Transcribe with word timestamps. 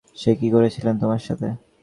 সে 0.17 0.31
কী 0.35 0.47
করেছিল 0.51 0.85
তোমার 1.01 1.21
সাথে? 1.27 1.47